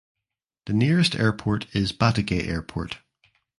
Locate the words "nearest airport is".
0.73-1.91